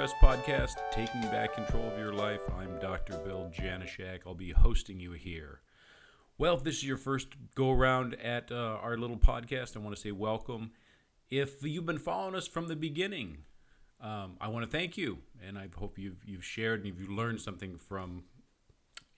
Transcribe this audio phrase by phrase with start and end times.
[0.00, 2.40] Stress podcast, Taking Back Control of Your Life.
[2.58, 3.18] I'm Dr.
[3.18, 4.20] Bill Janishak.
[4.26, 5.60] I'll be hosting you here.
[6.38, 9.94] Well, if this is your first go around at uh, our little podcast, I want
[9.94, 10.70] to say welcome.
[11.28, 13.42] If you've been following us from the beginning,
[14.00, 17.42] um, I want to thank you, and I hope you've you've shared and you've learned
[17.42, 18.24] something from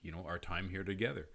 [0.01, 1.29] you know our time here together.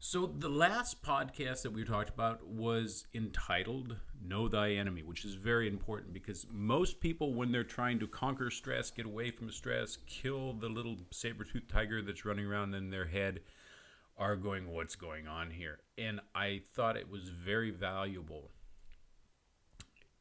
[0.00, 5.34] So the last podcast that we talked about was entitled Know Thy Enemy, which is
[5.34, 9.98] very important because most people when they're trying to conquer stress, get away from stress,
[10.06, 13.40] kill the little saber-toothed tiger that's running around in their head
[14.16, 15.80] are going what's going on here.
[15.98, 18.52] And I thought it was very valuable.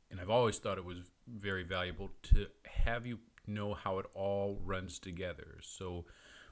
[0.10, 4.60] And I've always thought it was very valuable to have you know how it all
[4.66, 5.60] runs together.
[5.62, 6.06] So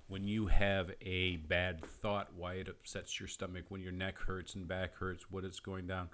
[0.07, 4.55] when you have a bad thought, why it upsets your stomach, when your neck hurts
[4.55, 6.09] and back hurts, what it's going down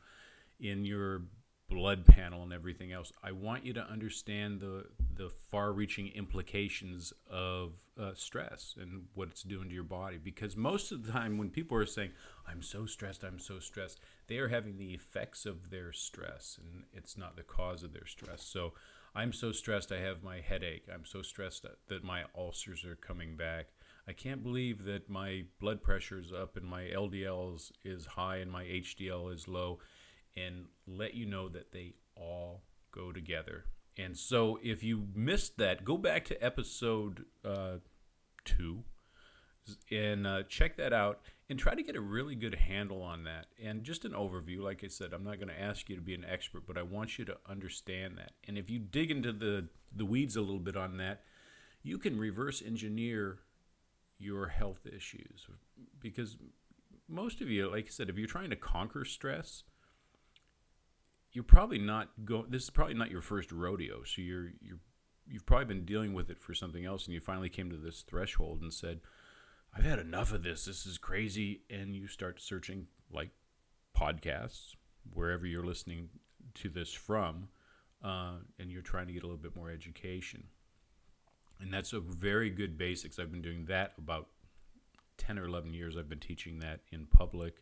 [0.60, 1.24] in your
[1.70, 3.14] blood panel and everything else.
[3.24, 9.44] I want you to understand the the far-reaching implications of uh, stress and what it's
[9.44, 10.18] doing to your body.
[10.18, 12.12] Because most of the time, when people are saying,
[12.48, 16.84] "I'm so stressed, I'm so stressed," they are having the effects of their stress, and
[16.94, 18.44] it's not the cause of their stress.
[18.44, 18.74] So,
[19.14, 20.86] I'm so stressed, I have my headache.
[20.94, 23.68] I'm so stressed that, that my ulcers are coming back.
[24.08, 28.38] I can't believe that my blood pressure is up and my LDL is, is high
[28.38, 29.80] and my HDL is low,
[30.36, 33.66] and let you know that they all go together.
[33.98, 37.78] And so, if you missed that, go back to episode uh,
[38.46, 38.84] two
[39.92, 43.48] and uh, check that out and try to get a really good handle on that.
[43.62, 46.16] And just an overview, like I said, I'm not going to ask you to be
[46.16, 48.32] an expert, but I want you to understand that.
[48.48, 51.24] And if you dig into the, the weeds a little bit on that,
[51.84, 53.40] you can reverse engineer
[54.22, 55.48] your health issues.
[56.00, 56.38] Because
[57.08, 59.64] most of you like i said if you're trying to conquer stress
[61.34, 64.04] you're probably not going this is probably not your first rodeo.
[64.04, 64.80] So you're you're
[65.28, 68.02] you've probably been dealing with it for something else and you finally came to this
[68.02, 69.00] threshold and said
[69.76, 70.66] i've had enough of this.
[70.66, 71.62] This is crazy.
[71.70, 73.30] And you start searching like
[73.98, 74.76] podcasts
[75.14, 76.10] wherever you're listening
[76.56, 77.48] to this from
[78.04, 80.46] uh, and you're trying to get a little bit more education
[81.62, 83.20] and that's a very good basics.
[83.20, 84.28] I've been doing that about
[85.18, 85.96] 10 or 11 years.
[85.98, 87.56] I've been teaching that in public,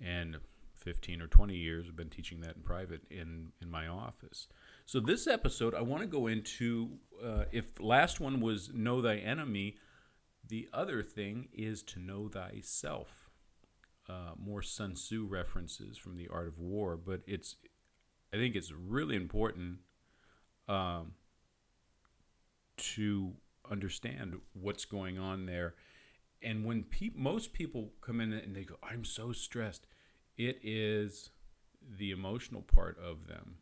[0.00, 0.36] and
[0.74, 4.46] 15 or 20 years I've been teaching that in private in, in my office.
[4.84, 9.16] So, this episode, I want to go into uh, if last one was Know Thy
[9.16, 9.76] Enemy,
[10.46, 13.30] the other thing is to know thyself.
[14.08, 17.56] Uh, more Sun Tzu references from the Art of War, but it's
[18.32, 19.78] I think it's really important
[20.68, 21.14] um,
[22.76, 23.32] to
[23.70, 25.74] understand what's going on there.
[26.42, 29.86] And when pe- most people come in and they go, I'm so stressed,
[30.36, 31.30] it is
[31.98, 33.56] the emotional part of them.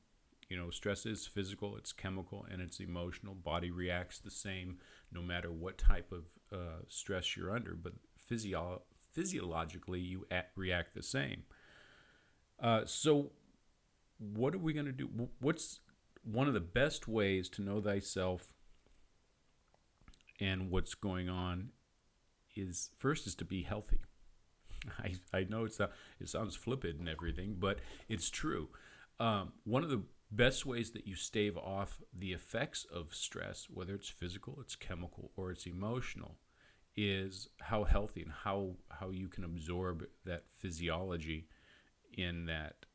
[0.49, 3.35] You know, stress is physical, it's chemical, and it's emotional.
[3.35, 4.79] Body reacts the same
[5.11, 8.83] no matter what type of uh, stress you're under, but physio-
[9.13, 11.45] physiologically, you at- react the same.
[12.61, 13.31] Uh, so,
[14.19, 15.09] what are we going to do?
[15.41, 15.81] What's
[16.23, 18.54] one of the best ways to know thyself
[20.41, 21.71] and what's going on
[22.57, 24.01] is first is to be healthy.
[24.99, 25.91] I, I know it's a,
[26.21, 27.79] it sounds flippant and everything, but
[28.09, 28.69] it's true.
[29.21, 33.95] Um, one of the best ways that you stave off the effects of stress, whether
[33.95, 36.37] it's physical, it's chemical, or it's emotional,
[36.97, 41.47] is how healthy and how how you can absorb that physiology
[42.17, 42.87] in that.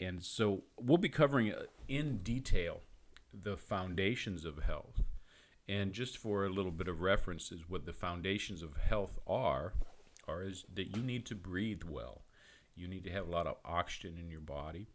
[0.00, 2.80] And so we'll be covering uh, in detail
[3.32, 5.02] the foundations of health
[5.70, 9.72] and just for a little bit of reference, is what the foundations of health are,
[10.26, 12.22] are is that you need to breathe well.
[12.74, 14.88] You need to have a lot of oxygen in your body.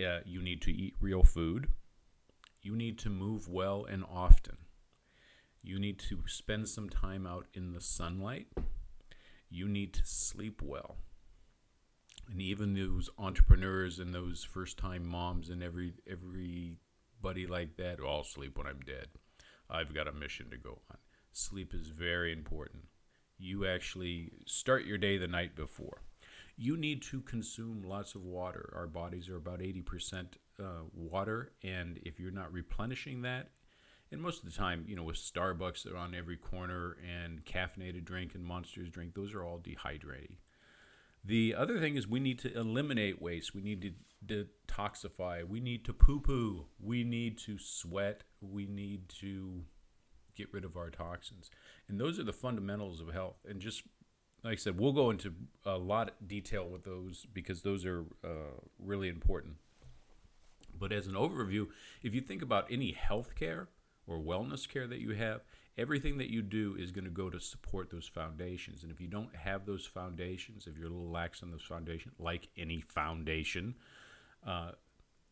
[0.00, 1.68] Uh, you need to eat real food.
[2.62, 4.56] You need to move well and often.
[5.62, 8.46] You need to spend some time out in the sunlight.
[9.50, 10.96] You need to sleep well.
[12.30, 18.24] And even those entrepreneurs and those first time moms and every everybody like that, all
[18.24, 19.08] sleep when I'm dead.
[19.70, 20.98] I've got a mission to go on.
[21.32, 22.84] Sleep is very important.
[23.38, 26.02] You actually start your day the night before.
[26.56, 28.72] You need to consume lots of water.
[28.76, 30.26] Our bodies are about 80%
[30.60, 33.50] uh, water, and if you're not replenishing that,
[34.12, 37.44] and most of the time, you know, with Starbucks that are on every corner and
[37.44, 40.36] caffeinated drink and monsters drink, those are all dehydrating.
[41.24, 43.54] The other thing is we need to eliminate waste.
[43.54, 45.46] We need to detoxify.
[45.46, 46.66] We need to poo poo.
[46.78, 48.24] We need to sweat.
[48.40, 49.62] We need to
[50.36, 51.50] get rid of our toxins.
[51.88, 53.36] And those are the fundamentals of health.
[53.48, 53.82] And just
[54.42, 55.32] like I said, we'll go into
[55.64, 59.54] a lot of detail with those because those are uh, really important.
[60.78, 61.68] But as an overview,
[62.02, 63.68] if you think about any health care
[64.06, 65.40] or wellness care that you have,
[65.76, 68.82] everything that you do is going to go to support those foundations.
[68.82, 72.14] And if you don't have those foundations, if you're a little lax on those foundations,
[72.18, 73.74] like any foundation,
[74.46, 74.72] uh,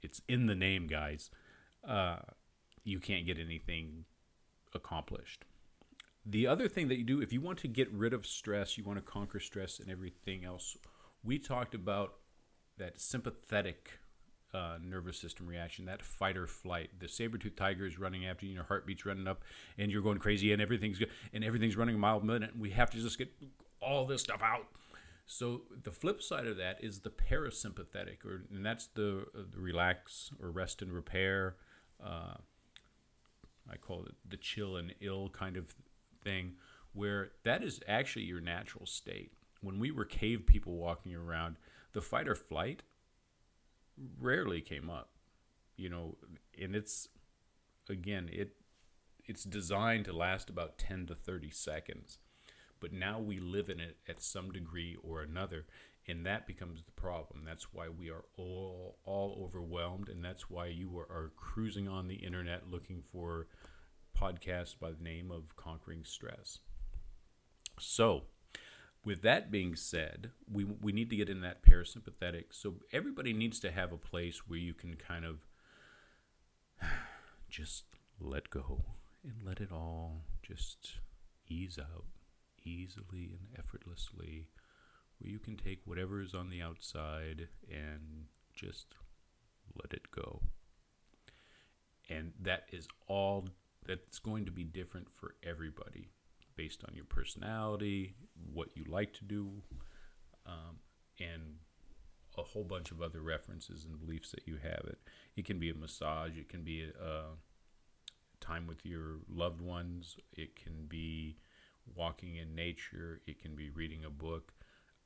[0.03, 1.31] it's in the name, guys.
[1.87, 2.17] Uh,
[2.85, 4.05] you can't get anything
[4.75, 5.45] accomplished.
[6.25, 8.85] The other thing that you do, if you want to get rid of stress, you
[8.85, 10.77] want to conquer stress and everything else,
[11.23, 12.15] we talked about
[12.79, 13.99] that sympathetic
[14.55, 16.91] uh, nervous system reaction, that fight or flight.
[16.99, 19.43] The saber-tooth tiger is running after you, your heartbeat's running up,
[19.79, 22.53] and you're going crazy, and everything's good, and everything's running a mile a minute.
[22.53, 23.33] And we have to just get
[23.81, 24.67] all this stuff out.
[25.27, 29.61] So the flip side of that is the parasympathetic, or and that's the, uh, the
[29.61, 31.57] relax or rest and repair.
[32.05, 32.35] Uh,
[33.71, 35.75] I call it the chill and ill kind of
[36.23, 36.55] thing,
[36.93, 39.33] where that is actually your natural state.
[39.63, 41.57] When we were cave people walking around,
[41.93, 42.83] the fight or flight
[44.19, 45.11] rarely came up,
[45.77, 46.17] you know,
[46.61, 47.09] and it's
[47.89, 48.57] again it
[49.25, 52.19] it's designed to last about 10 to 30 seconds
[52.81, 55.67] but now we live in it at some degree or another
[56.09, 57.45] and that becomes the problem.
[57.45, 62.09] That's why we are all all overwhelmed and that's why you are, are cruising on
[62.09, 63.47] the internet looking for
[64.21, 66.59] podcasts by the name of conquering stress.
[67.79, 68.25] So
[69.05, 73.59] with that being said we, we need to get in that parasympathetic so everybody needs
[73.61, 75.47] to have a place where you can kind of
[77.51, 77.85] just
[78.21, 78.85] let go
[79.25, 80.99] and let it all just
[81.49, 82.05] ease out
[82.65, 84.47] easily and effortlessly,
[85.19, 88.95] where you can take whatever is on the outside and just
[89.83, 90.41] let it go.
[92.09, 93.49] And that is all
[93.87, 96.09] that's going to be different for everybody
[96.57, 98.15] based on your personality,
[98.53, 99.51] what you like to do,
[100.47, 100.77] um,
[101.19, 101.57] and
[102.39, 104.85] a whole bunch of other references and beliefs that you have.
[104.87, 104.99] It
[105.37, 107.23] it can be a massage, it can be a, a
[108.41, 111.37] time with your loved ones, it can be
[111.95, 114.53] walking in nature, it can be reading a book.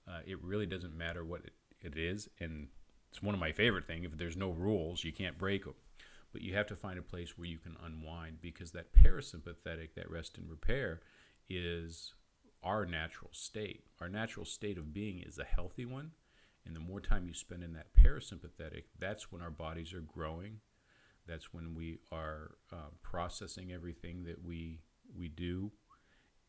[0.08, 2.69] Uh, it really doesn't matter what it, it is, and
[3.10, 4.06] it's one of my favorite things.
[4.06, 5.75] If there's no rules, you can't break them.
[6.32, 10.10] But you have to find a place where you can unwind because that parasympathetic, that
[10.10, 11.00] rest and repair,
[11.48, 12.14] is
[12.62, 13.84] our natural state.
[14.00, 16.12] Our natural state of being is a healthy one.
[16.64, 20.60] And the more time you spend in that parasympathetic, that's when our bodies are growing.
[21.26, 24.81] That's when we are uh, processing everything that we
[25.16, 25.70] we do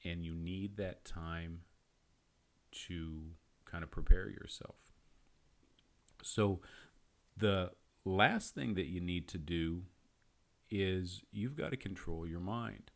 [0.04, 1.62] and you need that time
[2.72, 3.22] to
[3.66, 4.76] kind of prepare yourself.
[6.24, 6.62] So,
[7.36, 7.72] the
[8.06, 9.84] last thing that you need to do
[10.70, 12.92] is you've got to control your mind.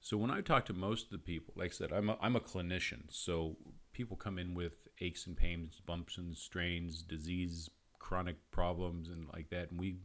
[0.00, 2.36] So, when I talk to most of the people, like I said, I'm a, I'm
[2.36, 3.02] a clinician.
[3.08, 3.56] So,
[3.92, 7.68] people come in with aches and pains, bumps and strains, disease,
[7.98, 9.70] chronic problems, and like that.
[9.70, 9.96] And we,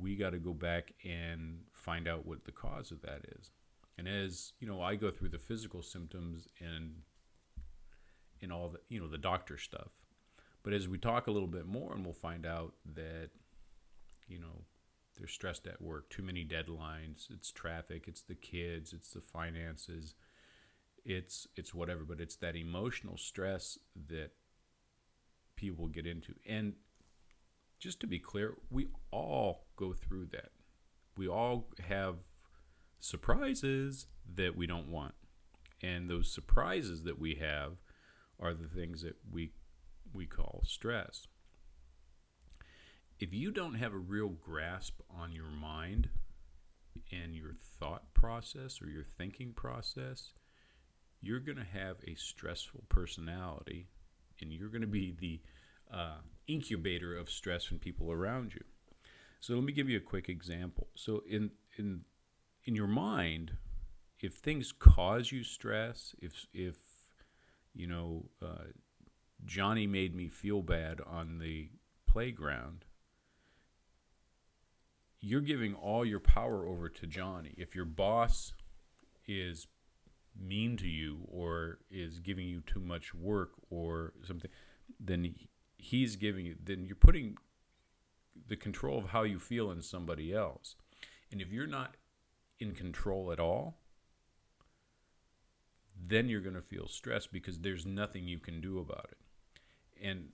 [0.00, 3.50] we got to go back and find out what the cause of that is.
[3.98, 7.02] And as you know, I go through the physical symptoms and
[8.40, 9.90] and all the you know the doctor stuff.
[10.62, 13.30] But as we talk a little bit more, and we'll find out that
[14.28, 14.64] you know
[15.18, 20.14] they're stressed at work, too many deadlines, it's traffic, it's the kids, it's the finances,
[21.04, 22.04] it's it's whatever.
[22.04, 23.78] But it's that emotional stress
[24.08, 24.32] that
[25.56, 26.34] people get into.
[26.46, 26.74] And
[27.78, 30.50] just to be clear, we all go through that.
[31.16, 32.16] We all have
[33.00, 35.14] surprises that we don't want.
[35.82, 37.74] And those surprises that we have
[38.40, 39.52] are the things that we
[40.12, 41.26] we call stress.
[43.20, 46.08] If you don't have a real grasp on your mind
[47.10, 50.32] and your thought process or your thinking process,
[51.20, 53.88] you're going to have a stressful personality
[54.40, 55.40] and you're going to be the
[55.92, 58.62] uh, incubator of stress in people around you.
[59.40, 60.88] So let me give you a quick example.
[60.94, 62.02] So in in
[62.64, 63.52] in your mind,
[64.20, 66.76] if things cause you stress, if if
[67.74, 68.72] you know uh,
[69.44, 71.70] Johnny made me feel bad on the
[72.06, 72.84] playground,
[75.20, 77.54] you're giving all your power over to Johnny.
[77.56, 78.52] If your boss
[79.26, 79.66] is
[80.40, 84.50] mean to you or is giving you too much work or something,
[85.00, 85.34] then
[85.76, 86.56] he's giving you.
[86.62, 87.36] Then you're putting
[88.46, 90.76] the control of how you feel in somebody else.
[91.30, 91.96] And if you're not
[92.60, 93.78] in control at all,
[96.00, 99.18] then you're going to feel stressed because there's nothing you can do about it.
[100.00, 100.28] And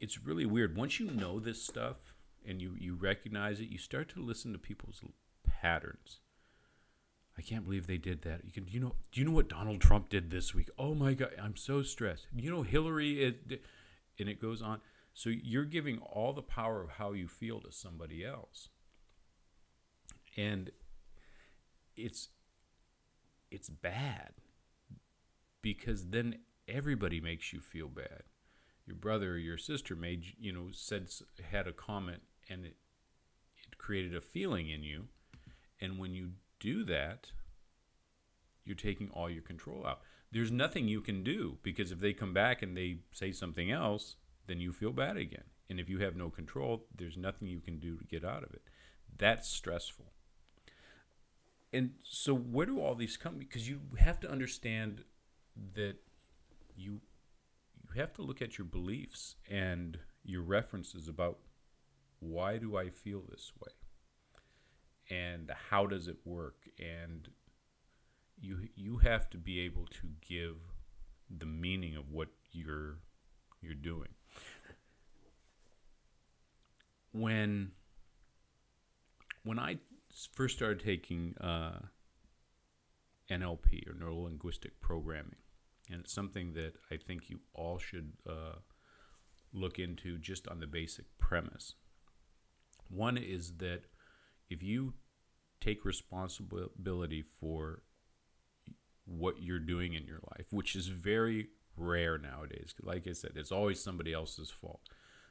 [0.00, 0.76] it's really weird.
[0.76, 2.14] Once you know this stuff
[2.46, 5.02] and you, you recognize it, you start to listen to people's
[5.44, 6.20] patterns.
[7.36, 8.44] I can't believe they did that.
[8.44, 10.68] You can, you know, do you know what Donald Trump did this week?
[10.78, 12.26] Oh my God, I'm so stressed.
[12.34, 13.62] You know, Hillary, it,
[14.18, 14.80] and it goes on.
[15.14, 18.68] So you're giving all the power of how you feel to somebody else.
[20.36, 20.70] And
[21.96, 22.28] it's
[23.50, 24.32] it's bad
[25.60, 28.22] because then everybody makes you feel bad.
[28.86, 31.08] Your brother or your sister made you know said
[31.50, 32.76] had a comment and it
[33.66, 35.06] it created a feeling in you,
[35.80, 37.28] and when you do that,
[38.64, 40.00] you're taking all your control out.
[40.30, 44.16] There's nothing you can do because if they come back and they say something else,
[44.46, 45.44] then you feel bad again.
[45.68, 48.52] And if you have no control, there's nothing you can do to get out of
[48.52, 48.62] it.
[49.16, 50.12] That's stressful.
[51.72, 53.38] And so, where do all these come?
[53.38, 55.04] Because you have to understand
[55.74, 55.96] that
[56.76, 57.00] you
[57.94, 61.38] you have to look at your beliefs and your references about
[62.22, 63.72] why do I feel this way,
[65.10, 67.28] and how does it work, and
[68.40, 70.56] you you have to be able to give
[71.28, 72.98] the meaning of what you're
[73.60, 74.08] you're doing.
[77.12, 77.72] When
[79.44, 79.78] when I
[80.32, 81.80] first started taking uh,
[83.30, 85.36] NLP or neuro linguistic programming,
[85.90, 88.56] and it's something that I think you all should uh,
[89.52, 91.74] look into just on the basic premise.
[92.92, 93.84] One is that
[94.50, 94.94] if you
[95.60, 97.82] take responsibility for
[99.04, 102.74] what you're doing in your life, which is very rare nowadays.
[102.82, 104.80] Like I said, it's always somebody else's fault.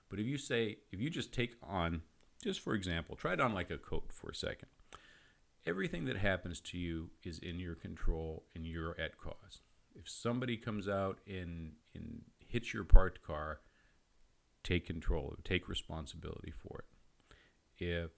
[0.10, 2.02] But if you say, if you just take on,
[2.44, 4.70] just for example, try it on like a coat for a second.
[5.66, 9.62] Everything that happens to you is in your control and you're at cause.
[9.94, 13.60] If somebody comes out and, and hits your parked car,
[14.64, 16.91] take control of it, take responsibility for it.
[17.84, 18.12] If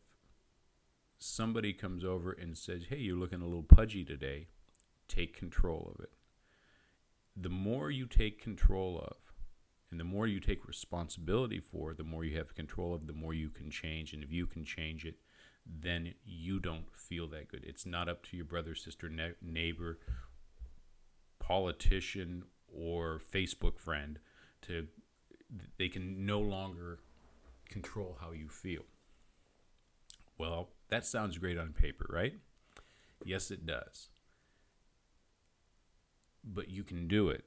[1.18, 4.48] somebody comes over and says, hey, you're looking a little pudgy today,
[5.08, 6.12] take control of it.
[7.38, 9.16] The more you take control of,
[9.90, 13.34] and the more you take responsibility for, the more you have control of, the more
[13.34, 14.12] you can change.
[14.12, 15.16] And if you can change it,
[15.66, 17.64] then you don't feel that good.
[17.64, 20.00] It's not up to your brother, sister, ne- neighbor,
[21.40, 24.20] politician, or Facebook friend
[24.64, 24.88] to,
[25.78, 27.00] they can no longer
[27.70, 28.84] control how you feel.
[30.38, 32.36] Well, that sounds great on paper, right?
[33.24, 34.10] Yes, it does
[36.44, 37.46] but you can do it.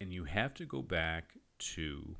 [0.00, 2.16] And you have to go back to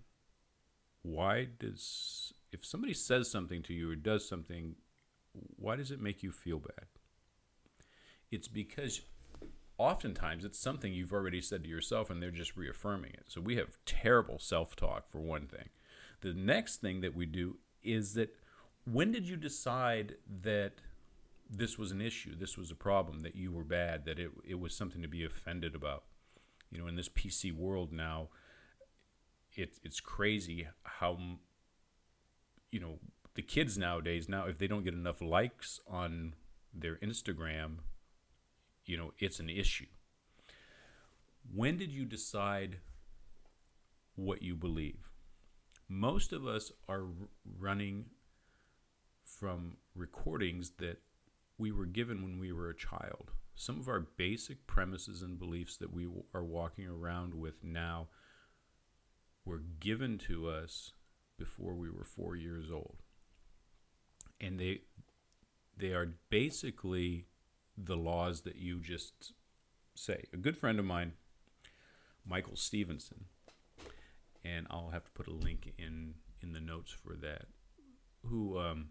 [1.02, 4.76] why does, if somebody says something to you or does something,
[5.56, 6.86] why does it make you feel bad?
[8.30, 9.02] It's because
[9.76, 13.24] oftentimes it's something you've already said to yourself and they're just reaffirming it.
[13.28, 15.68] So we have terrible self talk, for one thing.
[16.20, 18.34] The next thing that we do is that
[18.84, 20.74] when did you decide that
[21.50, 24.58] this was an issue, this was a problem, that you were bad, that it, it
[24.58, 26.04] was something to be offended about.
[26.70, 28.28] You know, in this PC world now,
[29.52, 31.18] it, it's crazy how,
[32.70, 32.98] you know,
[33.34, 36.34] the kids nowadays, now, if they don't get enough likes on
[36.72, 37.78] their Instagram,
[38.84, 39.86] you know, it's an issue.
[41.52, 42.78] When did you decide
[44.14, 45.10] what you believe?
[45.88, 47.04] Most of us are
[47.58, 48.06] running
[49.24, 51.00] from recordings that
[51.58, 53.30] we were given when we were a child.
[53.54, 58.08] Some of our basic premises and beliefs that we are walking around with now
[59.44, 60.92] were given to us
[61.38, 62.96] before we were four years old.
[64.40, 64.82] And they,
[65.76, 67.26] they are basically
[67.76, 69.32] the laws that you just
[69.94, 70.24] say.
[70.32, 71.12] A good friend of mine,
[72.26, 73.26] Michael Stevenson,
[74.44, 77.46] and I'll have to put a link in, in the notes for that,
[78.24, 78.90] who um,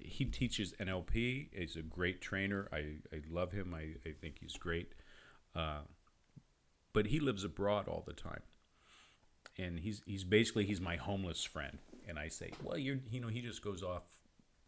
[0.00, 1.48] he teaches NLP.
[1.52, 2.68] He's a great trainer.
[2.72, 3.74] I, I love him.
[3.74, 4.92] I, I think he's great.
[5.54, 5.80] Uh,
[6.92, 8.42] but he lives abroad all the time.
[9.58, 11.78] And he's he's basically he's my homeless friend.
[12.08, 14.02] And I say, well, you're you know he just goes off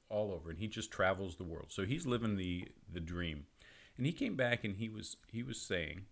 [0.09, 1.67] all over and he just travels the world.
[1.71, 3.47] So he's living the the dream.
[3.97, 6.03] And he came back and he was he was saying,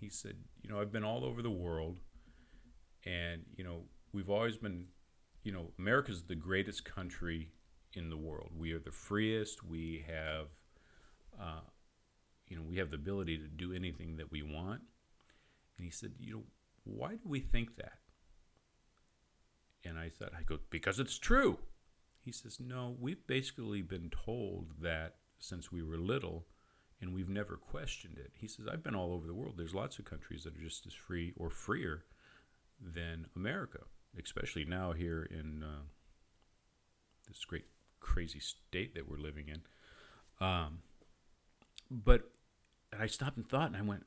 [0.00, 2.00] he said, you know, I've been all over the world,
[3.04, 4.86] and you know we've always been,
[5.42, 7.50] you know, America's the greatest country
[7.96, 8.50] in the world.
[8.56, 9.64] We are the freest.
[9.64, 10.46] We have,
[11.40, 11.60] uh,
[12.48, 14.82] you know, we have the ability to do anything that we want.
[15.76, 16.42] And he said, you know,
[16.84, 17.98] why do we think that?
[19.84, 21.58] And I said, I go, because it's true.
[22.24, 26.46] He says, no, we've basically been told that since we were little,
[27.00, 28.32] and we've never questioned it.
[28.34, 29.54] He says, I've been all over the world.
[29.58, 32.04] There's lots of countries that are just as free or freer
[32.80, 33.80] than America,
[34.18, 35.82] especially now here in uh,
[37.28, 37.66] this great
[38.04, 39.62] crazy state that we're living in.
[40.46, 40.80] Um,
[41.90, 42.30] but
[42.98, 44.04] I stopped and thought, and I went,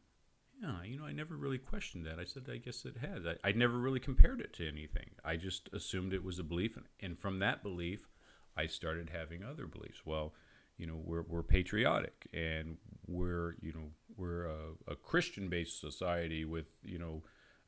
[0.62, 2.20] yeah, you know, I never really questioned that.
[2.20, 3.26] I said, I guess it has.
[3.26, 5.10] I, I never really compared it to anything.
[5.24, 6.78] I just assumed it was a belief.
[6.78, 8.08] And, and from that belief,
[8.56, 10.02] I started having other beliefs.
[10.06, 10.34] Well,
[10.78, 12.78] you know, we're, we're patriotic and
[13.08, 17.24] we're, you know, we're a, a Christian based society with, you know,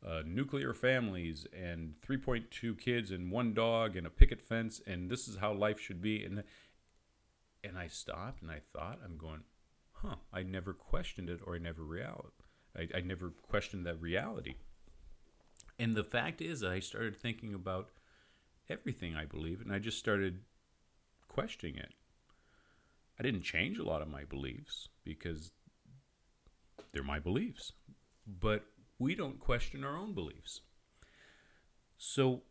[0.06, 5.27] uh, nuclear families and 3.2 kids and one dog and a picket fence and this
[5.27, 6.24] is how life should be.
[6.24, 6.44] And
[7.63, 9.41] and I stopped and I thought I'm going
[9.94, 12.32] huh I never questioned it or I never reality
[12.77, 14.56] I, I never questioned that reality.
[15.77, 17.89] And the fact is I started thinking about
[18.70, 20.39] everything I believe and I just started
[21.27, 21.94] questioning it.
[23.20, 25.51] I didn't change a lot of my beliefs because
[26.94, 27.74] they're my beliefs
[28.25, 28.63] but
[29.00, 30.62] we don't question our own beliefs.
[31.98, 32.44] So,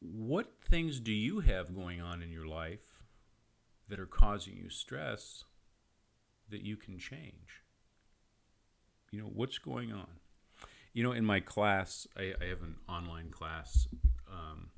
[0.00, 3.04] what things do you have going on in your life
[3.88, 5.44] that are causing you stress
[6.48, 7.62] that you can change?
[9.10, 10.08] You know, what's going on?
[10.92, 13.88] You know, in my class, I, I have an online class
[14.30, 14.70] um,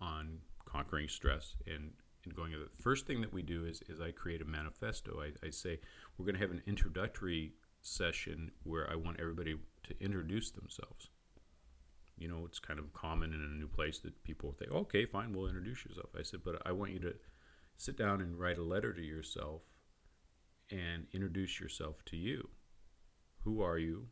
[0.00, 1.92] on conquering stress and,
[2.24, 2.52] and going.
[2.52, 5.20] The first thing that we do is, is I create a manifesto.
[5.20, 5.80] I, I say
[6.16, 7.52] we're going to have an introductory
[7.86, 11.08] session where I want everybody to introduce themselves.
[12.18, 15.32] You know, it's kind of common in a new place that people think, okay, fine,
[15.32, 16.10] we'll introduce yourself.
[16.18, 17.14] I said, but I want you to
[17.76, 19.62] sit down and write a letter to yourself
[20.70, 22.48] and introduce yourself to you.
[23.44, 24.08] Who are you?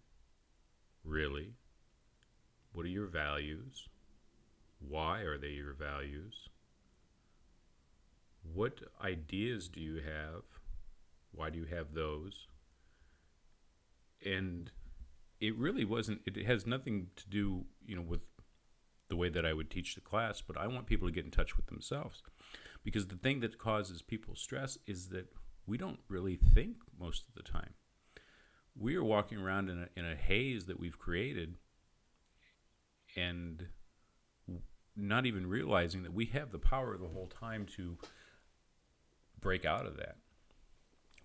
[1.02, 1.54] Really?
[2.72, 3.88] What are your values?
[4.78, 6.48] Why are they your values?
[8.52, 10.42] What ideas do you have?
[11.32, 12.46] Why do you have those?
[14.24, 14.70] And
[15.40, 18.26] it really wasn't it has nothing to do you know with
[19.08, 21.30] the way that I would teach the class but I want people to get in
[21.30, 22.22] touch with themselves.
[22.82, 25.26] Because the thing that causes people stress is that
[25.66, 27.74] we don't really think most of the time.
[28.76, 31.54] We are walking around in a, in a haze that we've created
[33.16, 33.68] and
[34.96, 37.96] not even realizing that we have the power the whole time to
[39.40, 40.16] break out of that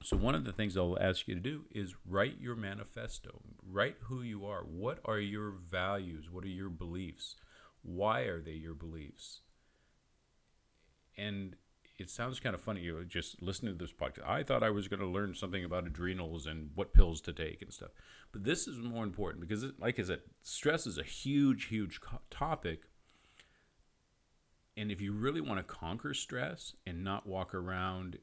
[0.02, 3.42] so, one of the things I'll ask you to do is write your manifesto.
[3.62, 4.62] Write who you are.
[4.62, 6.30] What are your values?
[6.32, 7.36] What are your beliefs?
[7.82, 9.42] Why are they your beliefs?
[11.18, 11.58] And
[11.98, 14.26] it sounds kind of funny, you just listening to this podcast.
[14.26, 17.62] I thought I was going to learn something about adrenals and what pills to take
[17.62, 17.90] and stuff.
[18.32, 22.00] But this is more important because, it, like I said, stress is a huge, huge
[22.00, 22.84] co- topic.
[24.78, 28.20] And if you really want to conquer stress and not walk around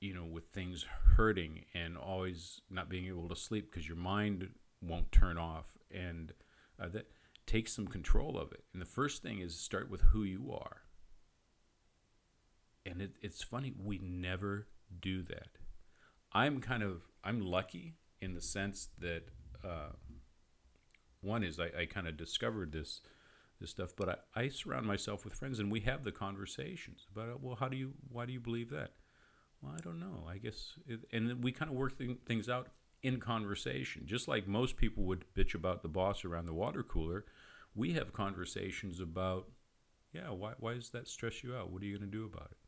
[0.00, 4.48] you know, with things hurting and always not being able to sleep because your mind
[4.80, 6.32] won't turn off, and
[6.80, 7.08] uh, that
[7.46, 8.64] takes some control of it.
[8.72, 10.82] And the first thing is start with who you are.
[12.86, 14.68] And it, it's funny, we never
[15.00, 15.48] do that.
[16.32, 19.24] I'm kind of I'm lucky in the sense that
[19.64, 19.92] uh,
[21.20, 23.00] one is I, I kind of discovered this
[23.60, 27.42] this stuff, but I, I surround myself with friends and we have the conversations about
[27.42, 28.92] well, how do you why do you believe that?
[29.60, 30.26] Well, I don't know.
[30.28, 32.68] I guess, it, and we kind of work th- things out
[33.02, 34.02] in conversation.
[34.06, 37.24] Just like most people would bitch about the boss around the water cooler,
[37.74, 39.48] we have conversations about,
[40.12, 41.70] yeah, why, why does that stress you out?
[41.70, 42.58] What are you going to do about it?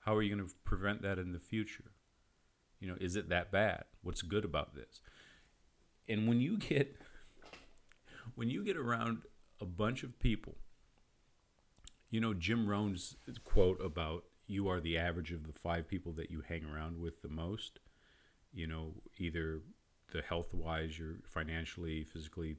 [0.00, 1.92] How are you going to prevent that in the future?
[2.80, 3.84] You know, is it that bad?
[4.02, 5.00] What's good about this?
[6.08, 6.96] And when you get
[8.34, 9.22] when you get around
[9.60, 10.54] a bunch of people,
[12.10, 16.30] you know Jim Rohn's quote about you are the average of the five people that
[16.30, 17.78] you hang around with the most.
[18.52, 19.60] You know, either
[20.12, 22.56] the health wise, your financially, physically,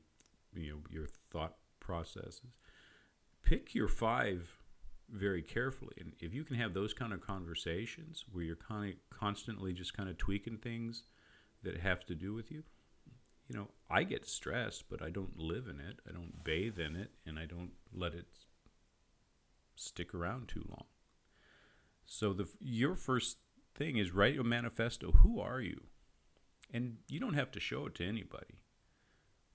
[0.56, 2.41] you know, your thought processes.
[3.43, 4.58] Pick your five
[5.10, 5.95] very carefully.
[5.99, 9.97] And if you can have those kind of conversations where you're kind of constantly just
[9.97, 11.04] kind of tweaking things
[11.63, 12.63] that have to do with you,
[13.47, 15.99] you know, I get stressed, but I don't live in it.
[16.08, 18.28] I don't bathe in it, and I don't let it
[19.75, 20.86] stick around too long.
[22.12, 23.38] So the your first
[23.76, 25.12] thing is write a manifesto.
[25.22, 25.80] Who are you?
[26.74, 28.62] And you don't have to show it to anybody.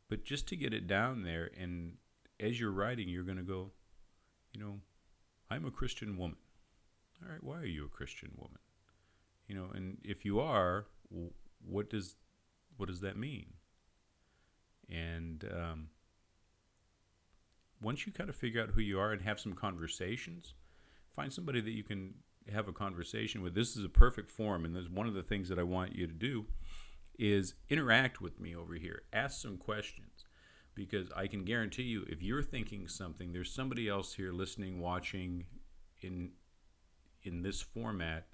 [0.09, 1.95] But just to get it down there and
[2.39, 3.73] as you're writing you're going to go,
[4.53, 4.79] you know,
[5.51, 6.37] I'm a Christian woman.
[7.23, 8.59] All right, why are you a Christian woman?
[9.49, 10.87] You know, and if you are,
[11.67, 12.15] what does
[12.77, 13.47] what does that mean?
[14.89, 15.89] And um,
[17.83, 20.55] once you kind of figure out who you are and have some conversations,
[21.17, 22.15] find somebody that you can
[22.53, 23.55] have a conversation with.
[23.55, 26.07] This is a perfect forum, and there's one of the things that I want you
[26.07, 26.47] to do
[27.19, 29.03] is interact with me over here.
[29.13, 30.25] Ask some questions
[30.75, 35.45] because I can guarantee you, if you're thinking something, there's somebody else here listening, watching
[36.01, 36.33] in
[37.23, 38.27] in this format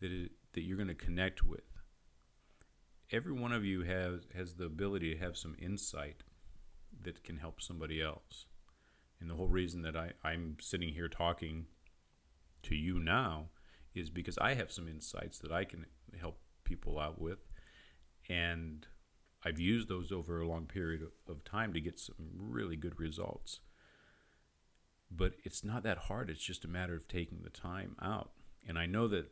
[0.00, 1.64] that it, that you're going to connect with.
[3.10, 6.22] Every one of you has has the ability to have some insight
[7.02, 8.46] that can help somebody else.
[9.20, 11.66] And the whole reason that I, I'm sitting here talking
[12.64, 13.46] to you now
[13.94, 15.86] is because I have some insights that I can
[16.18, 17.38] help people out with,
[18.28, 18.86] and
[19.44, 23.60] I've used those over a long period of time to get some really good results.
[25.10, 28.30] But it's not that hard, it's just a matter of taking the time out.
[28.66, 29.30] And I know that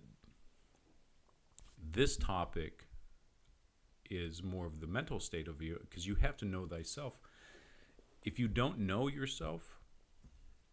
[1.83, 2.87] this topic
[4.11, 7.19] is more of the mental state of you because you have to know thyself.
[8.23, 9.80] If you don't know yourself,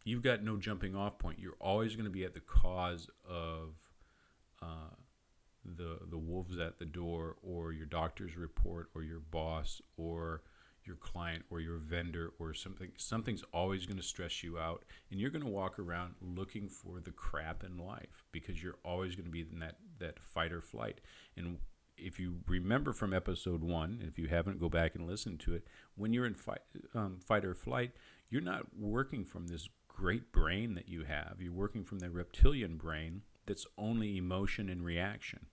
[0.08, 1.40] you've got no jumping off point.
[1.40, 3.76] You're always going to be at the cause of
[4.62, 4.96] uh,
[5.66, 10.44] the the wolves at the door, or your doctor's report, or your boss, or
[10.86, 12.92] your client, or your vendor, or something.
[12.96, 17.02] Something's always going to stress you out, and you're going to walk around looking for
[17.02, 20.62] the crap in life because you're always going to be in that that fight or
[20.62, 21.02] flight.
[21.36, 21.58] And
[21.98, 25.68] if you remember from episode one, if you haven't, go back and listen to it.
[25.96, 26.62] When you're in fight,
[26.94, 27.92] um, fight or flight,
[28.30, 31.38] you're not working from this great brain that you have.
[31.40, 35.48] You're working from the reptilian brain that's only emotion and reaction.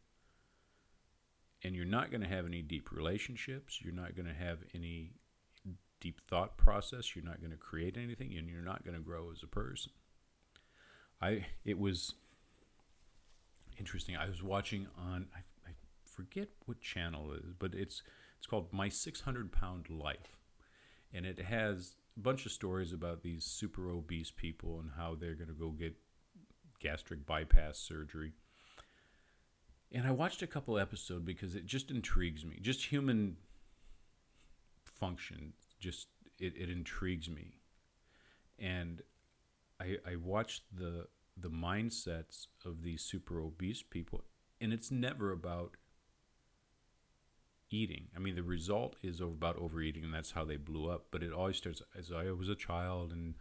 [1.62, 3.80] And you're not going to have any deep relationships.
[3.83, 5.12] You're not going to have any
[5.98, 7.16] deep thought process.
[7.16, 9.92] You're not going to create anything, and you're not going to grow as a person.
[11.22, 12.12] I it was
[13.78, 14.14] interesting.
[14.14, 15.72] I was watching on I, I
[16.04, 18.02] forget what channel it is, but it's
[18.37, 20.37] it's called My 600 Pound Life,
[21.14, 25.35] and it has a bunch of stories about these super obese people and how they're
[25.35, 25.94] going to go get
[26.81, 28.33] gastric bypass surgery.
[29.90, 32.59] And I watched a couple episodes because it just intrigues me.
[32.61, 33.37] Just human
[34.85, 37.61] function, just it, it intrigues me.
[38.59, 39.03] And
[39.81, 44.24] I, I watched the the mindsets of these super obese people,
[44.61, 45.77] and it's never about
[47.70, 48.09] eating.
[48.14, 51.07] I mean, the result is about overeating, and that's how they blew up.
[51.11, 53.35] But it always starts as I was a child, and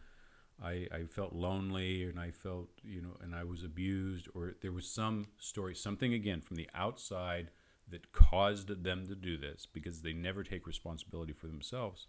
[0.61, 4.71] I, I felt lonely, and I felt, you know, and I was abused, or there
[4.71, 7.49] was some story, something again from the outside
[7.89, 12.07] that caused them to do this because they never take responsibility for themselves.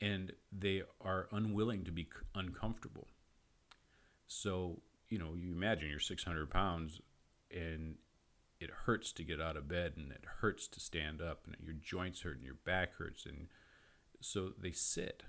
[0.00, 3.06] And they are unwilling to be uncomfortable.
[4.26, 7.00] So, you know, you imagine you're 600 pounds
[7.50, 7.96] and
[8.60, 11.74] it hurts to get out of bed and it hurts to stand up and your
[11.74, 13.24] joints hurt and your back hurts.
[13.24, 13.48] And
[14.20, 15.22] so they sit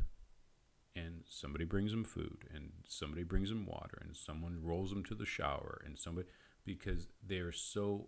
[0.93, 5.15] and somebody brings them food and somebody brings them water and someone rolls them to
[5.15, 6.27] the shower and somebody
[6.65, 8.07] because they're so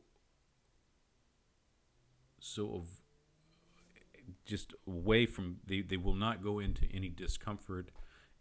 [2.42, 2.86] so of
[4.46, 7.90] just away from they, they will not go into any discomfort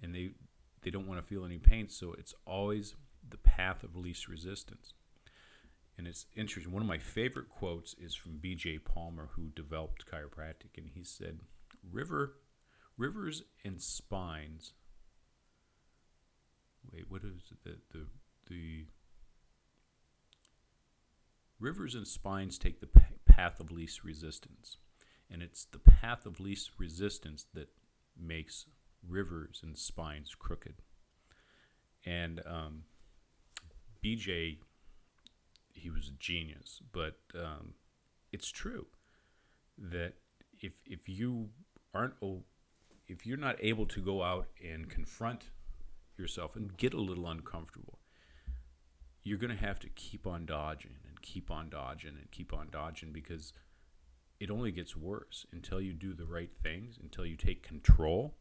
[0.03, 0.31] and they
[0.83, 1.89] they don't want to feel any pain.
[1.89, 2.97] So it's always
[3.29, 4.95] the path of least resistance
[5.99, 6.73] and it's interesting.
[6.73, 8.79] One of my favorite quotes is from B.J.
[8.79, 11.41] Palmer, who developed chiropractic, and he said,
[11.91, 12.35] "River,
[12.97, 14.73] rivers and spines."
[16.91, 17.59] Wait, what is it?
[17.65, 18.07] The the
[18.49, 18.87] the
[21.61, 22.89] rivers and spines take the
[23.27, 24.79] path of least resistance,
[25.31, 27.69] and it's the path of least resistance that
[28.19, 28.67] makes
[29.07, 30.75] rivers and spines crooked.
[32.05, 32.83] And um,
[34.05, 34.59] BJ
[35.73, 36.81] he was a genius.
[36.93, 37.75] But um,
[38.33, 38.87] it's true
[39.79, 40.15] that
[40.61, 41.51] if if you
[41.95, 42.15] aren't
[43.09, 45.51] if you're not able to go out and confront
[46.17, 47.99] yourself and get a little uncomfortable,
[49.23, 52.69] you're going to have to keep on dodging and keep on dodging and keep on
[52.71, 53.53] dodging because
[54.41, 58.37] it only gets worse until you do the right things, until you take control.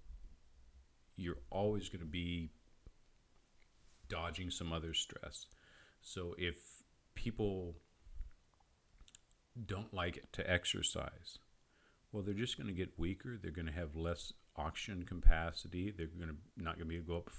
[1.16, 2.52] You're always going to be
[4.10, 5.46] dodging some other stress.
[6.02, 6.81] So if
[7.16, 7.76] people
[9.66, 11.40] don't like it to exercise.
[12.12, 13.38] Well, they're just going to get weaker.
[13.42, 15.92] They're going to have less oxygen capacity.
[15.92, 17.30] They're going to not going to be able to go up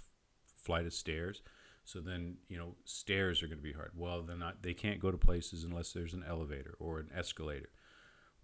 [0.57, 1.43] flight of stairs.
[1.85, 3.93] So then, you know, stairs are going to be hard.
[3.97, 4.63] Well, they're not.
[4.63, 7.71] They can't go to places unless there's an elevator or an escalator.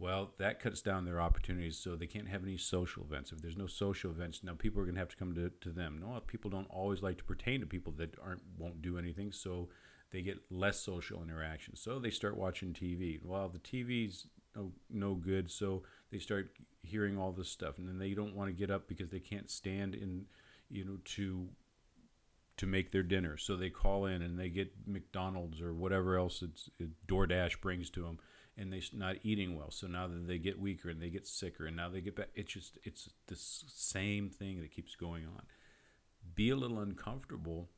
[0.01, 3.33] Well, that cuts down their opportunities, so they can't have any social events.
[3.33, 5.71] If there's no social events, now people are going to have to come to, to
[5.71, 5.99] them.
[6.01, 9.33] No, people don't always like to pertain to people that aren't won't do anything.
[9.33, 9.69] So
[10.11, 11.77] they get less social interaction.
[11.77, 13.21] So they start watching TV.
[13.23, 16.51] Well, the TV's no, no good, so they start
[16.83, 19.51] hearing all this stuff, and then they don't want to get up because they can't
[19.51, 20.27] stand in,
[20.71, 21.49] you know, to
[22.57, 23.37] to make their dinner.
[23.37, 27.88] So they call in and they get McDonald's or whatever else it's, it, DoorDash brings
[27.90, 28.18] to them,
[28.57, 29.71] and they're not eating well.
[29.71, 32.31] So now that they get weaker and they get sicker, and now they get back.
[32.35, 35.42] It's just it's the same thing that keeps going on.
[36.35, 37.68] Be a little uncomfortable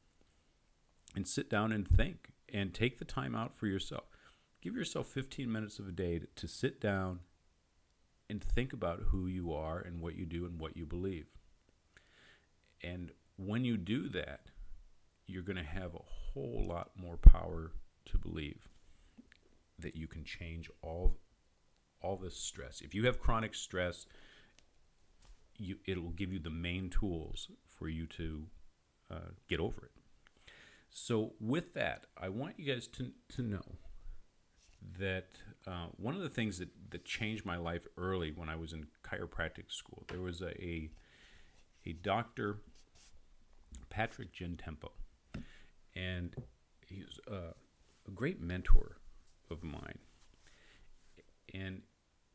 [1.14, 4.05] and sit down and think and take the time out for yourself.
[4.61, 7.20] Give yourself 15 minutes of a day to, to sit down
[8.29, 11.27] and think about who you are and what you do and what you believe.
[12.83, 14.46] And when you do that,
[15.27, 17.73] you're going to have a whole lot more power
[18.07, 18.68] to believe
[19.79, 21.16] that you can change all
[22.03, 22.81] all this stress.
[22.81, 24.07] If you have chronic stress,
[25.59, 28.46] you, it'll give you the main tools for you to
[29.11, 30.00] uh, get over it.
[30.90, 33.76] So, with that, I want you guys to, to know
[34.98, 35.29] that
[35.66, 38.87] uh, one of the things that, that changed my life early when I was in
[39.05, 40.90] chiropractic school, there was a, a,
[41.87, 42.59] a doctor,
[43.88, 44.90] Patrick Gentempo,
[45.94, 46.35] and
[46.87, 47.53] he's uh,
[48.07, 48.96] a great mentor
[49.48, 49.98] of mine.
[51.55, 51.83] And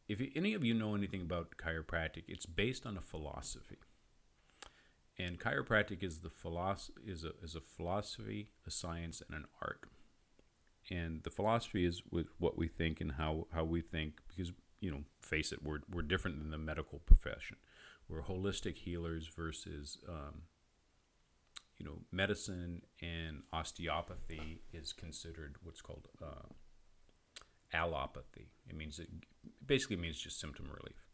[0.08, 3.78] if any of you know anything about chiropractic, it's based on a philosophy.
[5.18, 9.86] And chiropractic is the philosophy is a, is a philosophy, a science, and an art.
[10.90, 14.52] And the philosophy is with what we think and how, how we think, because
[14.82, 17.58] you know, face it, we're we're different than the medical profession.
[18.08, 20.44] We're holistic healers versus um,
[21.78, 26.48] you know, medicine and osteopathy is considered what's called uh,
[27.74, 28.48] allopathy.
[28.70, 29.10] It means it
[29.66, 31.06] basically means just symptom relief.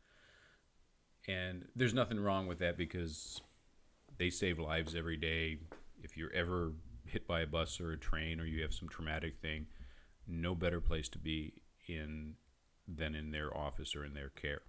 [1.27, 3.41] And there's nothing wrong with that because
[4.21, 5.57] they save lives every day.
[6.03, 6.73] If you're ever
[7.07, 9.65] hit by a bus or a train or you have some traumatic thing,
[10.27, 11.53] no better place to be
[11.87, 12.35] in
[12.87, 14.61] than in their office or in their care.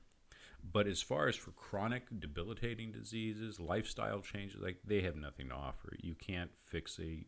[0.65, 5.55] But as far as for chronic debilitating diseases, lifestyle changes, like they have nothing to
[5.55, 5.97] offer.
[6.01, 7.27] You can't fix a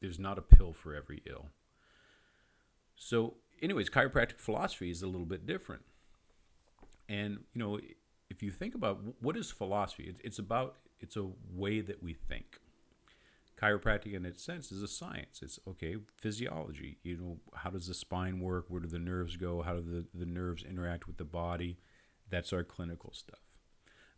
[0.00, 1.48] there's not a pill for every ill.
[2.96, 5.82] So, anyways, chiropractic philosophy is a little bit different.
[7.10, 7.78] And, you know,
[8.30, 12.58] if you think about what is philosophy, it's about it's a way that we think.
[13.60, 15.40] Chiropractic, in its sense, is a science.
[15.42, 16.98] It's okay, physiology.
[17.02, 18.66] You know, how does the spine work?
[18.68, 19.62] Where do the nerves go?
[19.62, 21.78] How do the, the nerves interact with the body?
[22.28, 23.38] That's our clinical stuff.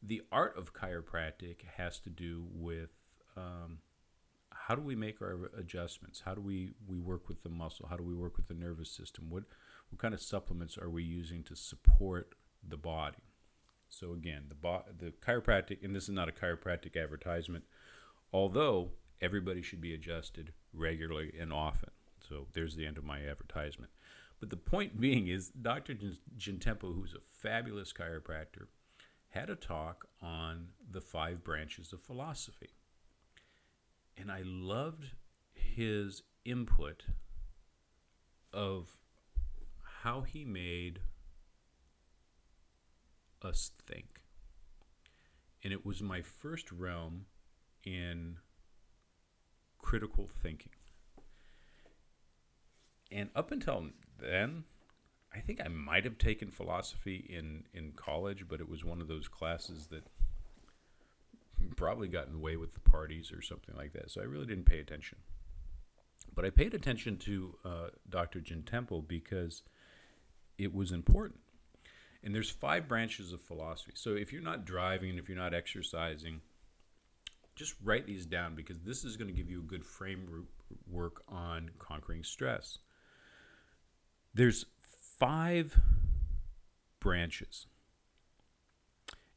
[0.03, 2.91] The art of chiropractic has to do with
[3.37, 3.79] um,
[4.51, 6.23] how do we make our adjustments?
[6.25, 7.87] How do we, we work with the muscle?
[7.89, 9.27] How do we work with the nervous system?
[9.29, 9.45] What,
[9.91, 12.35] what kind of supplements are we using to support
[12.67, 13.19] the body?
[13.99, 17.65] So again, the bo- the chiropractic, and this is not a chiropractic advertisement,
[18.33, 21.91] although everybody should be adjusted regularly and often.
[22.29, 23.93] So there's the end of my advertisement.
[24.41, 25.95] But the point being is, Dr.
[26.37, 28.67] Gentempo, who's a fabulous chiropractor,
[29.29, 32.71] had a talk on the five branches of philosophy.
[34.17, 35.11] And I loved
[35.53, 37.05] his input
[38.53, 38.99] of
[40.03, 41.01] how he made
[43.45, 44.21] us think.
[45.63, 47.27] And it was my first realm
[47.85, 48.37] in
[49.79, 50.73] critical thinking.
[53.11, 54.65] And up until then,
[55.35, 59.09] I think I might have taken philosophy in, in college, but it was one of
[59.09, 60.05] those classes that
[61.77, 64.11] probably got in way with the parties or something like that.
[64.11, 65.19] So I really didn't pay attention.
[66.35, 68.41] But I paid attention to uh, Dr.
[68.41, 69.63] Temple because
[70.59, 71.41] it was important.
[72.25, 73.93] And there's five branches of philosophy.
[73.95, 76.41] So if you're not driving, and if you're not exercising,
[77.55, 81.71] just write these down because this is going to give you a good framework on
[81.79, 82.79] conquering stress.
[84.33, 84.65] There's
[85.21, 85.79] five
[86.99, 87.67] branches.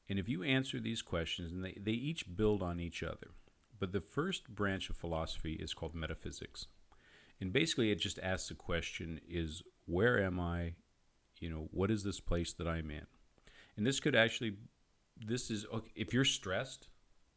[0.09, 3.31] And if you answer these questions, and they, they each build on each other,
[3.77, 6.67] but the first branch of philosophy is called metaphysics.
[7.39, 10.73] And basically, it just asks the question is where am I
[11.39, 13.05] you know, what is this place that I'm in?
[13.75, 14.57] And this could actually,
[15.17, 16.89] this is, okay, if you're stressed,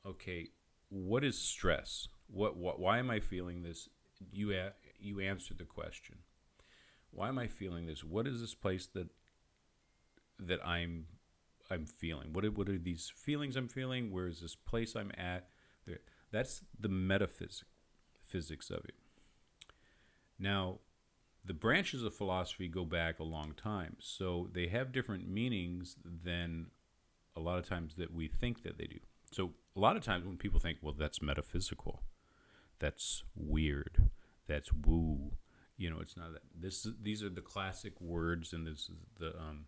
[0.06, 0.48] okay,
[0.88, 2.08] what is stress?
[2.28, 3.88] What, what, why am I feeling this?
[4.32, 6.16] You, a, you answer the question.
[7.10, 8.04] Why am I feeling this?
[8.04, 9.08] What is this place that,
[10.38, 11.06] that I'm,
[11.70, 12.32] I'm feeling?
[12.32, 14.10] What are, what are these feelings I'm feeling?
[14.10, 15.48] Where is this place I'm at?
[16.32, 17.64] That's the metaphysics
[18.30, 18.94] physics of it.
[20.38, 20.78] Now,
[21.44, 23.96] the branches of philosophy go back a long time.
[23.98, 26.66] So they have different meanings than
[27.36, 28.98] a lot of times that we think that they do.
[29.32, 32.02] So a lot of times when people think, well, that's metaphysical,
[32.78, 34.10] that's weird,
[34.46, 35.32] that's woo,
[35.76, 36.42] you know, it's not that.
[36.54, 39.64] This these are the classic words, and this is the um,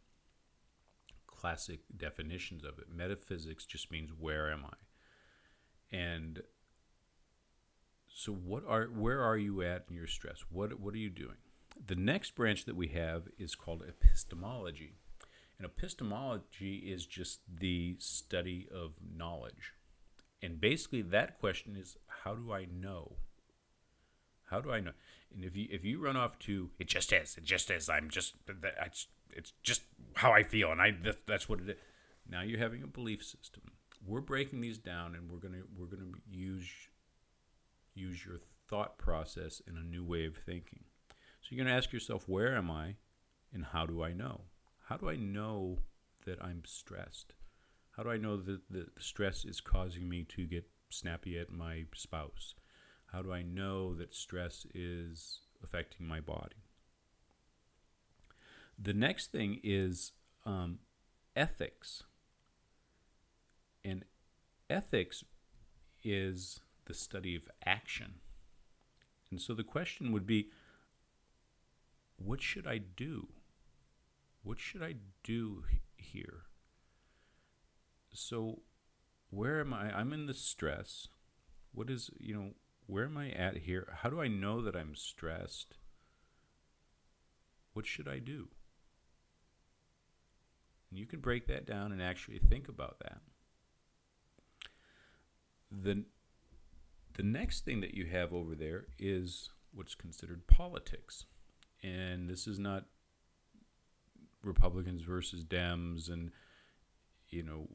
[1.26, 2.86] classic definitions of it.
[2.94, 6.42] Metaphysics just means where am I, and
[8.14, 10.44] so what are where are you at in your stress?
[10.50, 11.38] What what are you doing?
[11.84, 14.94] The next branch that we have is called epistemology.
[15.58, 19.72] And epistemology is just the study of knowledge.
[20.40, 23.16] And basically, that question is how do I know?
[24.50, 24.92] How do I know?
[25.34, 27.88] And if you if you run off to it just is, it just is.
[27.88, 29.82] I'm just it's it's just
[30.14, 30.94] how I feel, and I
[31.26, 31.76] that's what it is.
[32.28, 33.62] Now you're having a belief system.
[34.04, 36.68] We're breaking these down, and we're gonna we're gonna use
[37.94, 40.84] use your thought process in a new way of thinking.
[41.52, 42.94] You're going to ask yourself, where am I
[43.52, 44.44] and how do I know?
[44.88, 45.80] How do I know
[46.24, 47.34] that I'm stressed?
[47.90, 51.84] How do I know that the stress is causing me to get snappy at my
[51.94, 52.54] spouse?
[53.12, 56.64] How do I know that stress is affecting my body?
[58.78, 60.12] The next thing is
[60.46, 60.78] um,
[61.36, 62.02] ethics.
[63.84, 64.06] And
[64.70, 65.22] ethics
[66.02, 68.14] is the study of action.
[69.30, 70.48] And so the question would be
[72.24, 73.28] what should I do?
[74.42, 75.64] What should I do
[75.96, 76.42] here?
[78.12, 78.60] So,
[79.30, 79.96] where am I?
[79.96, 81.08] I'm in the stress.
[81.72, 82.50] What is, you know,
[82.86, 83.94] where am I at here?
[84.02, 85.76] How do I know that I'm stressed?
[87.72, 88.48] What should I do?
[90.90, 93.20] And you can break that down and actually think about that.
[95.70, 96.04] The,
[97.14, 101.24] the next thing that you have over there is what's considered politics.
[101.82, 102.84] And this is not
[104.42, 106.30] Republicans versus Dems and
[107.28, 107.68] you know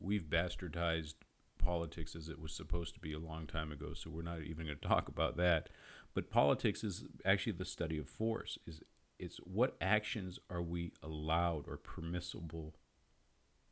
[0.00, 1.14] we've bastardized
[1.58, 4.66] politics as it was supposed to be a long time ago so we're not even
[4.66, 5.68] going to talk about that
[6.14, 8.80] but politics is actually the study of force is
[9.18, 12.74] it's what actions are we allowed or permissible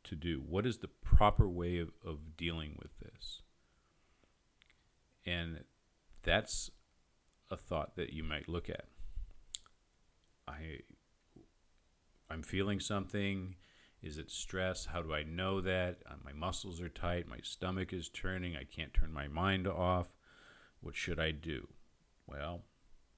[0.03, 0.41] to do?
[0.45, 3.41] What is the proper way of, of dealing with this?
[5.25, 5.63] And
[6.23, 6.71] that's
[7.49, 8.85] a thought that you might look at.
[10.47, 10.79] I
[12.29, 13.55] I'm feeling something.
[14.01, 14.87] Is it stress?
[14.87, 15.99] How do I know that?
[16.05, 17.27] Uh, my muscles are tight.
[17.27, 18.55] My stomach is turning.
[18.57, 20.09] I can't turn my mind off.
[20.81, 21.69] What should I do?
[22.27, 22.63] Well,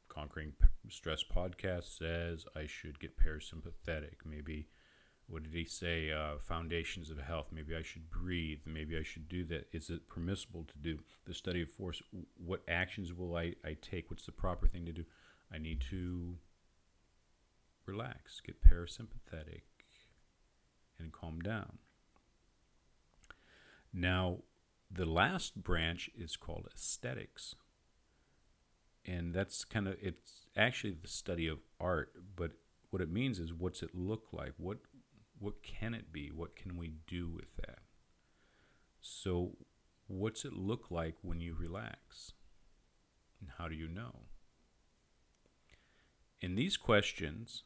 [0.08, 0.54] Conquering
[0.90, 4.18] Stress podcast says I should get parasympathetic.
[4.24, 4.68] Maybe,
[5.28, 6.12] what did he say?
[6.12, 7.48] Uh, foundations of health.
[7.52, 8.60] Maybe I should breathe.
[8.66, 9.68] Maybe I should do that.
[9.72, 12.02] Is it permissible to do the study of force?
[12.38, 14.12] What actions will I, I take?
[14.12, 15.06] What's the proper thing to do?
[15.52, 16.38] I need to
[17.86, 19.62] relax, get parasympathetic,
[21.00, 21.78] and calm down.
[23.94, 24.40] Now,
[24.92, 27.56] the last branch is called aesthetics.
[29.06, 32.52] And that's kind of it's actually the study of art but
[32.90, 34.54] what it means is what's it look like?
[34.58, 34.80] What
[35.38, 36.32] what can it be?
[36.34, 37.80] What can we do with that?
[39.02, 39.58] So
[40.08, 42.34] what's it look like when you relax?
[43.40, 44.22] And how do you know?
[46.42, 47.64] In these questions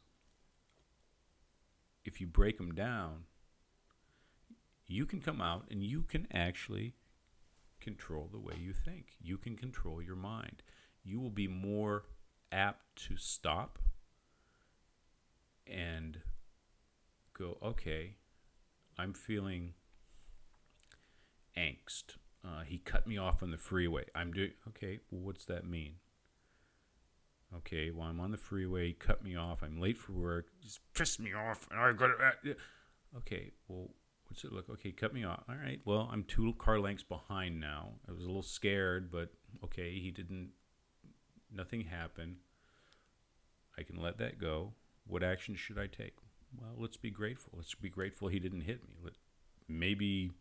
[2.09, 3.23] if you break them down
[4.87, 6.95] you can come out and you can actually
[7.79, 10.61] control the way you think you can control your mind
[11.03, 12.03] you will be more
[12.51, 13.79] apt to stop
[15.69, 16.19] and
[17.37, 18.15] go, okay,
[18.97, 19.73] I'm feeling
[21.57, 22.17] angst.
[22.43, 24.05] Uh, he cut me off on the freeway.
[24.15, 25.95] I'm doing, okay, well, what's that mean?
[27.57, 28.93] Okay, well, I'm on the freeway.
[28.93, 29.63] Cut me off.
[29.63, 30.47] I'm late for work.
[30.61, 31.67] Just pissed me off.
[31.71, 32.51] And I got to.
[32.51, 32.53] Uh,
[33.17, 33.89] okay, well,
[34.27, 34.69] what's it look?
[34.69, 35.43] Okay, cut me off.
[35.49, 37.93] All right, well, I'm two car lengths behind now.
[38.07, 39.29] I was a little scared, but
[39.63, 40.51] okay, he didn't
[41.51, 42.37] Nothing happened.
[43.77, 44.73] I can let that go.
[45.07, 46.13] What action should I take?
[46.55, 47.53] Well, let's be grateful.
[47.55, 48.95] Let's be grateful he didn't hit me.
[49.03, 49.13] Let,
[49.67, 50.31] maybe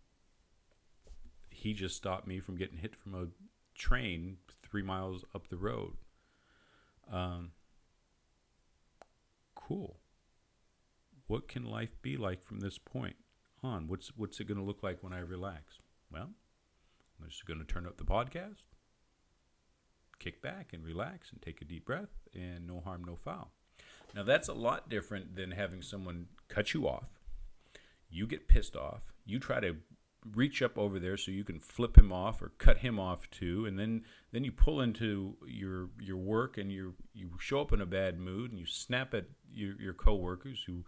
[1.50, 3.28] he just stopped me from getting hit from a
[3.74, 5.94] train three miles up the road.
[7.12, 7.52] Um,
[9.54, 9.96] cool.
[11.26, 13.16] What can life be like from this point
[13.62, 13.88] on?
[13.88, 15.78] What's what's it going to look like when I relax?
[16.10, 16.30] Well,
[17.20, 18.62] I'm just going to turn up the podcast
[20.18, 23.52] kick back and relax and take a deep breath and no harm, no foul.
[24.14, 27.08] Now, that's a lot different than having someone cut you off.
[28.10, 29.12] You get pissed off.
[29.26, 29.76] You try to
[30.34, 33.66] reach up over there so you can flip him off or cut him off too
[33.66, 37.80] and then then you pull into your your work and you you show up in
[37.80, 40.84] a bad mood and you snap at your, your coworkers who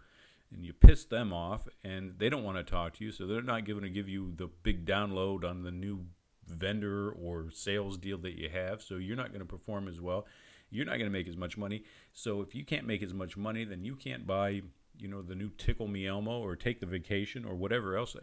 [0.53, 3.41] and you piss them off and they don't want to talk to you so they're
[3.41, 6.05] not going to give you the big download on the new
[6.47, 8.81] vendor or sales deal that you have.
[8.81, 10.25] So you're not going to perform as well.
[10.69, 11.83] You're not going to make as much money.
[12.13, 14.61] So if you can't make as much money, then you can't buy,
[14.97, 18.15] you know, the new Tickle Me Elmo or take the vacation or whatever else.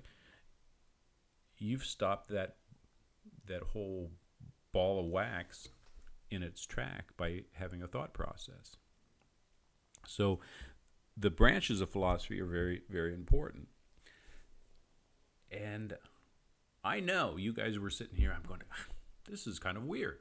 [1.58, 2.56] You've stopped that
[3.46, 4.10] that whole
[4.72, 5.68] ball of wax
[6.30, 8.76] in its track by having a thought process.
[10.06, 10.40] So
[11.16, 13.68] the branches of philosophy are very, very important.
[15.50, 15.96] And
[16.84, 18.32] I know you guys were sitting here.
[18.34, 20.18] I'm going, to, this is kind of weird.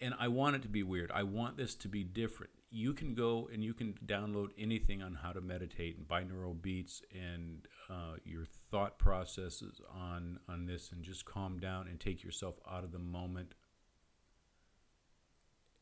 [0.00, 1.10] And I want it to be weird.
[1.14, 2.52] I want this to be different.
[2.72, 7.02] You can go and you can download anything on how to meditate and binaural beats
[7.12, 12.54] and uh, your thought processes on on this, and just calm down and take yourself
[12.70, 13.54] out of the moment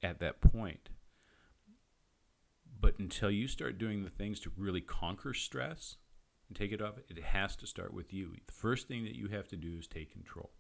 [0.03, 0.89] at that point.
[2.81, 5.97] But until you start doing the things to really conquer stress
[6.49, 8.37] and take it off, it has to start with you.
[8.47, 10.51] The first thing that you have to do is take control.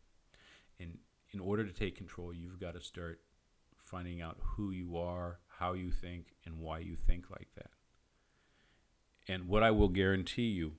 [0.79, 0.99] And
[1.33, 3.21] in order to take control, you've got to start
[3.77, 7.71] finding out who you are, how you think, and why you think like that.
[9.27, 10.73] And what I will guarantee you,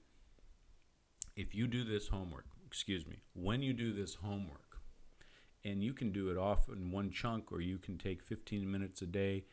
[1.35, 4.69] if you do this homework, excuse me, when you do this homework,
[5.63, 9.01] and you can do it off in one chunk or you can take 15 minutes
[9.01, 9.43] a day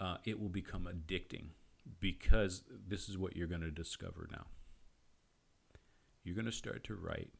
[0.00, 1.48] uh, it will become addicting
[2.00, 4.46] because this is what you're going to discover now.
[6.24, 7.30] You're going to start to write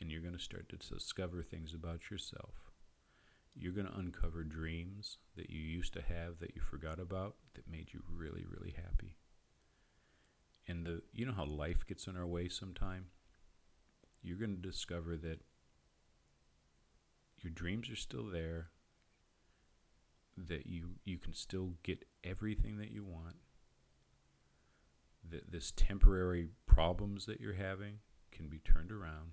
[0.00, 2.71] and you're going to start to discover things about yourself.
[3.54, 7.70] You're going to uncover dreams that you used to have that you forgot about that
[7.70, 9.16] made you really, really happy.
[10.66, 13.06] And the you know how life gets in our way sometime?
[14.22, 15.40] You're going to discover that
[17.38, 18.68] your dreams are still there,
[20.36, 23.36] that you you can still get everything that you want
[25.28, 27.98] that this temporary problems that you're having
[28.30, 29.32] can be turned around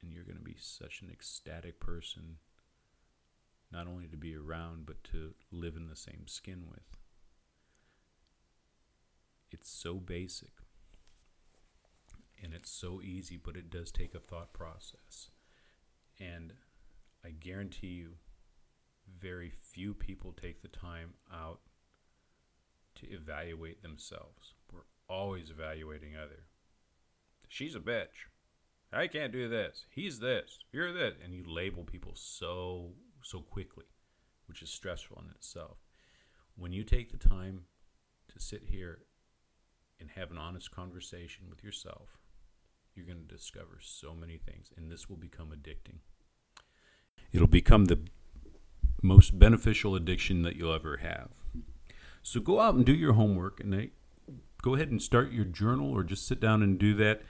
[0.00, 2.36] and you're going to be such an ecstatic person
[3.70, 6.96] not only to be around but to live in the same skin with
[9.50, 10.52] it's so basic
[12.42, 15.30] and it's so easy but it does take a thought process
[16.18, 16.52] and
[17.24, 18.14] i guarantee you
[19.20, 21.60] very few people take the time out
[22.96, 24.54] to evaluate themselves.
[24.72, 26.44] We're always evaluating other.
[27.48, 28.26] She's a bitch.
[28.92, 29.86] I can't do this.
[29.90, 30.58] He's this.
[30.72, 31.14] You're this.
[31.22, 32.92] And you label people so
[33.28, 33.84] so quickly,
[34.46, 35.76] which is stressful in itself.
[36.56, 37.64] When you take the time
[38.32, 39.00] to sit here
[40.00, 42.18] and have an honest conversation with yourself,
[42.94, 45.98] you're going to discover so many things, and this will become addicting.
[47.30, 48.00] It'll become the
[49.02, 51.28] most beneficial addiction that you'll ever have.
[52.22, 53.90] So go out and do your homework and
[54.62, 57.22] go ahead and start your journal or just sit down and do that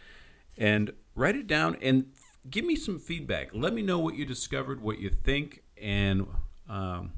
[0.57, 2.13] and write it down and
[2.49, 3.51] give me some feedback.
[3.53, 6.27] Let me know what you discovered, what you think, and
[6.69, 7.13] um,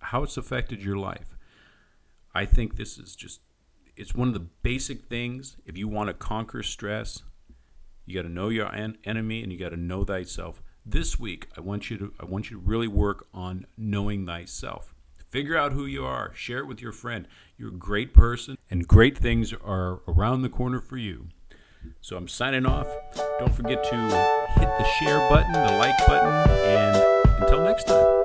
[0.00, 1.36] how it's affected your life.
[2.34, 3.40] I think this is just
[3.96, 7.22] it's one of the basic things if you want to conquer stress
[8.06, 11.48] you got to know your en- enemy and you got to know thyself this week,
[11.56, 14.94] I want you to I want you to really work on knowing thyself.
[15.30, 16.32] Figure out who you are.
[16.34, 17.26] Share it with your friend.
[17.56, 21.28] You're a great person, and great things are around the corner for you.
[22.00, 22.86] So I'm signing off.
[23.38, 23.96] Don't forget to
[24.56, 28.23] hit the share button, the like button, and until next time.